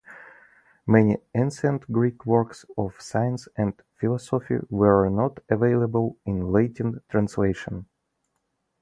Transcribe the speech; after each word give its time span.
Many 0.87 1.19
ancient 1.35 1.91
Greek 1.91 2.25
works 2.25 2.65
of 2.75 2.99
science 2.99 3.47
and 3.55 3.79
philosophy 3.99 4.55
were 4.71 5.07
not 5.09 5.41
available 5.47 6.17
in 6.25 6.51
Latin 6.51 7.03
translation. 7.07 7.85